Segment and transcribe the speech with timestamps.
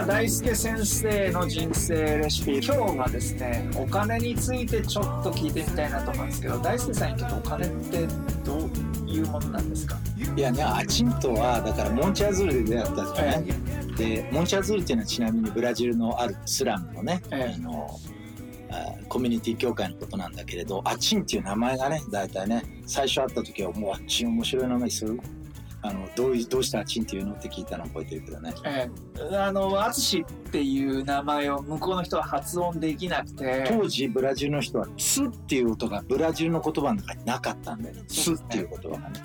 [0.00, 8.06] あ大輔先生の人生レシピ今日はですねお金についてちょっと聞いてみたいなと思うんですけど大輔さんにとってお金って
[8.44, 9.96] どういうものなんですか？
[10.36, 13.44] いやねアチンとはだからモンチアズールで出会ったじゃない、
[13.96, 17.54] でモンチアズールっていうのはちなみにブラジルのあるスラムのね、ええ。
[17.54, 18.00] あの
[18.70, 25.20] あコミュニティ協会のことなんだけれどアチンっていう名前がね大体ね最初会った時はもうアチン面白い名前する？
[25.84, 28.54] あのどうどうしてアチンっていうのって聞いたの覚えてるけどね。
[28.64, 28.88] え
[29.32, 29.36] え。
[29.36, 33.64] あの淳っていう名前を向こうの人は発音できなくて。
[33.68, 39.20] 当時ブラジルの人は「ツ」っていう音がブラジルの言葉の中になかったんだよね「ツ」っていう言葉がね。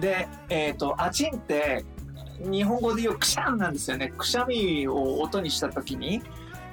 [0.00, 1.84] でえっ、とアチンって
[2.38, 4.12] 日本語で言うくしゃんなんですよね。
[4.16, 6.22] くしゃみを音にした時に、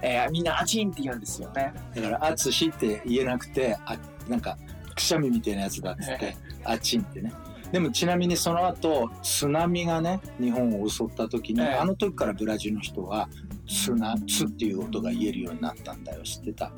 [0.01, 1.73] えーみんなアチンって言うんですよね。
[1.93, 3.97] だから「あつし」って言えなくてあ
[4.29, 4.57] なんか
[4.95, 7.33] くしゃみみたいなやつだっつって「あちん」ってね
[7.71, 11.67] でもちなみにその後津波がね日本を襲った時に、ええ。
[11.75, 13.29] あの時からブラジルの人は
[13.67, 16.23] 「つな」「つ」っていう音が言えるようになったんだよ。
[16.23, 16.71] 知ってた？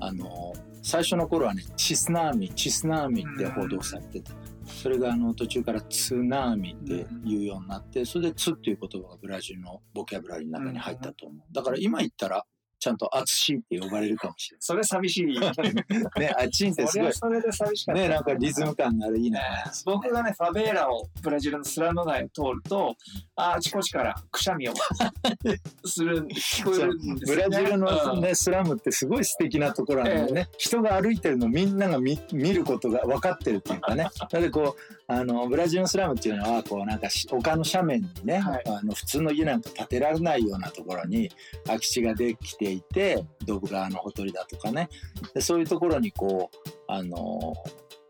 [0.00, 4.32] あの最初の頃はね「チスナーミ」「チスナーミ」って報道されてた。
[4.66, 11.52] それがあの途中から「ツナーミ」って言うようになってそれで「つ」っていう言葉がブラジルのボキャブラリーの中に入ったと思う。
[11.52, 12.44] だから今言ったら
[12.84, 15.40] ちゃんと「あつし」って呼ばれるかもしれそれ寂しい。
[15.40, 15.54] ない
[16.20, 17.12] ねあちんってすごい。
[17.14, 18.02] それで寂しかった。
[18.02, 19.40] ねなんかリズム感があるいいね
[19.86, 22.94] 僕がねファベーラをブラジルのスラム街を通ると
[23.36, 24.74] あちこちからくしゃみを
[25.86, 27.42] する聞こえるんですね。
[27.42, 28.20] ラジルの、うん。
[28.20, 34.04] ねスラムってすごい素敵なところなんだよね、人が歩いてるのみんなが見見ることが分かってるっていうかね。
[34.20, 38.62] なのでこうあのブラジルのスラムっていうのはこうなんかし丘の斜面にね、はい。
[38.66, 41.30] あの普通の家なんか建てられないようなところに
[41.66, 44.88] 空き地ができていてドブ川のほとりだとかね。
[45.34, 47.54] でそういうところにこうあの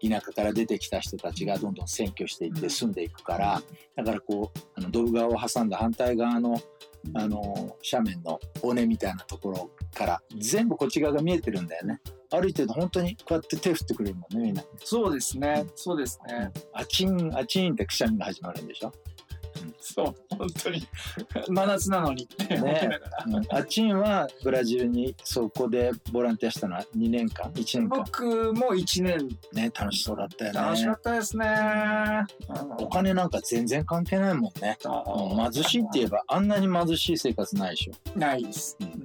[0.00, 3.62] 田舎から出てきた人たちがどんどん占拠していって住んでいくから
[3.96, 6.60] だからこうあのドブ川を挟んだ反対側の
[7.14, 12.00] あの斜面の尾根みたいなところから全部こっち側が見えてるんだよね
[12.40, 14.62] 歩いてると本当にこうやって手振ってくれるもんねみんな。
[14.78, 15.66] そうですね。
[15.74, 16.52] そうですね。
[16.72, 18.92] あちんあちんってくしゃみが始まるんでしょ、
[19.80, 20.86] そう本当に。
[21.48, 27.98] 真夏なのにって思いながら、うん、あちんはブラジルにそこでボランティアしたのは2年間？1年間？
[28.04, 29.28] 僕も1年。
[29.52, 30.60] ね楽しそうだったよね。
[30.60, 31.46] 楽しかったですね。
[32.78, 34.78] お金なんか全然関係ないもんね。
[35.52, 38.18] 貧しいって言えばあんなに貧しい生活ないでしょ。
[38.18, 39.03] ないです、ううんん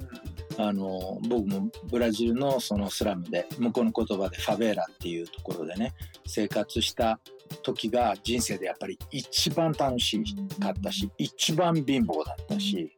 [0.62, 5.94] あの僕もブラジルのそのスラムで向こうの言葉でファベーラっていうところでね
[6.28, 7.18] 生活した
[7.64, 10.22] 時が人生でやっぱり一番楽し
[10.60, 12.94] かったし一番貧乏だったし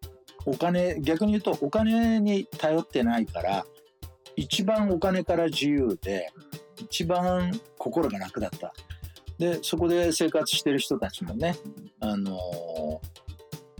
[0.47, 3.63] お金逆に言うとお金に頼ってないから
[4.35, 6.31] 一番お金から自由で
[6.77, 8.73] 一番心が楽だった。
[9.38, 11.55] でそこで生活してる人たちもね
[12.00, 13.01] あの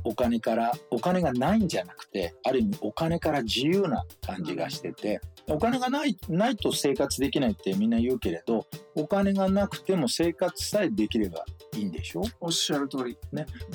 [0.04, 11.46] お金からお金がないんじゃなくてある意味お金から自由な感じがしててお金がないないと生活できないってみんな言うけれどお金がなくても生活さえできれば
[11.76, 12.24] いいんでしょ？
[12.40, 13.18] おっしゃる通り。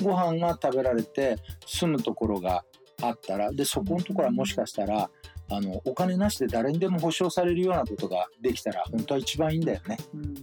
[0.03, 2.63] ご飯が食べられて住むところが
[3.01, 5.09] あったらでそこのところはもしかしたら
[5.49, 9.97] あのお金なしで誰にでも保証されるようなことができたら本当は一番いいんだよね。
[10.13, 10.35] うん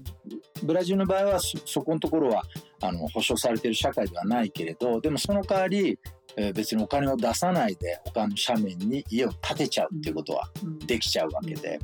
[0.65, 2.43] ブラジルの場合はそそこのところは
[2.81, 5.99] あの保証されている社会ではないけれどでもその代わり、
[6.37, 10.79] えー別にお金を出さないで他の斜面に家を建てちゃうっていうことはうん。
[10.79, 11.79] できちゃうわけで。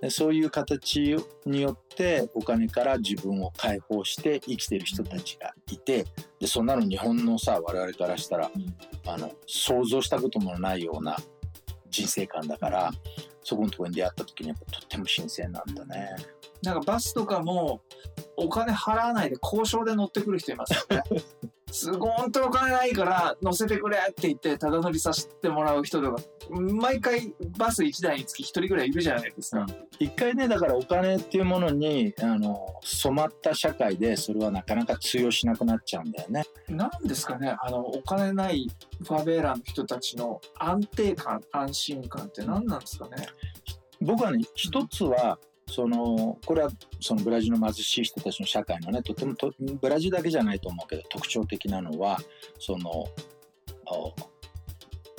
[0.00, 1.16] でそういう形
[1.46, 6.04] によってお金から自分を解放して生きてる人たちがいて
[6.38, 8.50] でそんなの日本のさ我々からしたら
[9.06, 11.16] あの想像したこともないような
[11.88, 12.90] 人生観だから
[13.42, 16.16] そこのところに出会った時にやっぱとっても新鮮なんだね。
[16.62, 17.80] なんかバスとかも
[18.36, 21.02] お金払わないで交渉で乗ってくる人いますよね。
[21.72, 29.66] すごい本当にお金ないから乗せてくれって言ってただ乗りさせてもらう人とか毎回バス1台につき1人ぐらいいるじゃないですか。
[29.98, 36.44] 一回ねだからお金っていうものにあの染まった社会でそれはなかなか通用しなくなっちゃうんだよね。
[36.68, 38.68] なんですかねあのお金ない
[39.02, 43.26] ファベーラの人たちの安定感安心感って何なんですかね。
[44.00, 46.70] 僕はね一つはそのこれは
[47.00, 52.18] そのブラジルの貧しい人たちの社会のねとてもとブラジルだけじゃないと思うけど特徴的なのは
[52.58, 52.90] その
[53.86, 54.14] お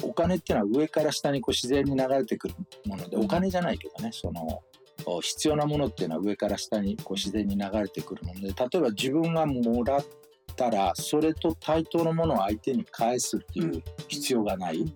[0.03, 2.55] お金っていうのは上から下にこう自然に流れてくる
[2.85, 4.61] ものでお金じゃないけどねその
[5.05, 10.05] お必要なものっていうのは上から下にこう自然に流れてくるもので例えば自分がもらっ
[10.55, 14.93] たらそれと対等のものを相手に返すっていう必要がない。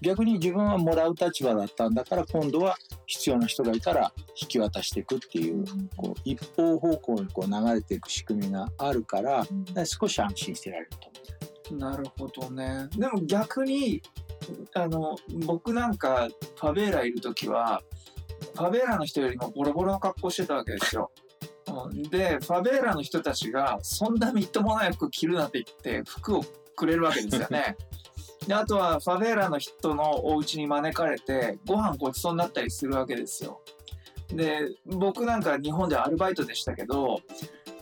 [0.00, 2.76] 逆に自分はもらう立場だったんだから今度は
[3.06, 5.64] 必要な人がいたら引き渡していくっていう
[5.96, 9.46] こう一方方向にこう流れていく仕組みがあるから
[9.84, 11.20] 少し安心してられると思
[11.78, 12.88] なるほどね。
[12.96, 14.02] でも逆に
[14.74, 15.16] あの
[15.46, 17.82] 僕なんかファベーラいる時は
[18.54, 21.10] ファベーラの人よりもボロボロの格好してたわけですよ。
[21.68, 26.44] うんでファベーラの人たちがそんなみっともない服着るなって言って服を
[26.74, 27.76] くれるわけですよね。
[28.50, 33.60] であとはファベーラの人のお家に招かれてご飯ごちそうになったりするわけですよ。
[34.34, 37.20] で僕なんか日本でアルバイトでしたけど、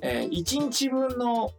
[0.03, 1.53] え1日分の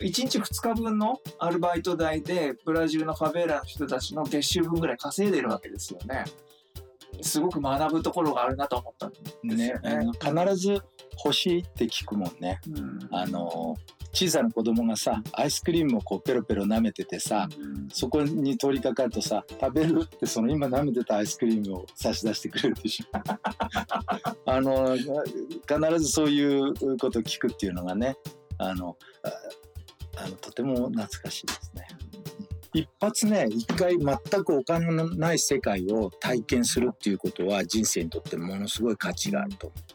[0.00, 6.24] 1日2日分のアルバイト代でブラジルのファベーラの人たちの月収分ぐらい稼いでるわけですよね。
[7.22, 9.90] すごく学ぶところがあるなと思ったんですねよね。
[9.90, 10.82] あの必ず
[11.24, 12.60] 欲しいって聞くもんね。
[12.66, 13.76] うんあの
[14.14, 17.48] 小さな子供がさアイスクリームをこうペロペロ舐めててさ
[17.92, 23.06] そこに通りかかるとさ食べるってその今舐めてたアイスクリームを差し出してくれるでしょ。
[24.46, 28.16] あの必ずそういうことを聞くっていうのがね
[28.58, 28.96] あの
[30.16, 31.88] ああのとても懐かしいですね。
[32.72, 39.93] 一発ね一回全くお金のない世界を体験するっていうことは人生にとってものすごい価値があると思う。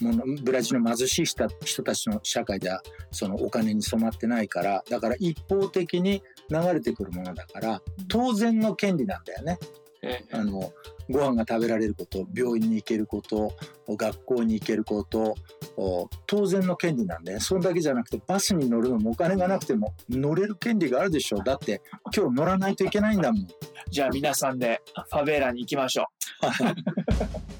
[0.00, 9.58] ものブラジルの貧しい人人たちの社会ではそのお金に染まってないからだから一方的に流れてくるものだから当然の権利なんだよね。
[10.02, 10.72] ええあの
[11.10, 13.52] ご飯が食べられること病院に行けること
[13.88, 15.34] 学校に行けること
[15.76, 21.82] お当然の権利なんでそれだけじゃなくてバスに乗るのもお金がなくても乗れる権利があるでしょだって
[22.14, 23.48] 今日乗らないといけないんだもん。
[23.90, 24.80] じゃあ皆さんで
[25.10, 27.59] ファベーラに行きましょう。